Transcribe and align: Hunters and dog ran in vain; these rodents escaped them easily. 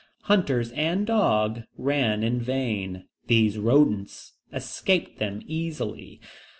Hunters 0.23 0.71
and 0.71 1.05
dog 1.05 1.61
ran 1.77 2.23
in 2.23 2.39
vain; 2.41 3.05
these 3.27 3.59
rodents 3.59 4.33
escaped 4.51 5.19
them 5.19 5.43
easily. 5.45 6.19